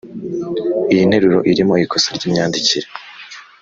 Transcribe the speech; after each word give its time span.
Iyi 0.91 1.03
nteruro 1.09 1.39
irimo 1.51 1.73
ikosa 1.83 2.09
ry 2.17 2.23
imyandikire 2.27 2.87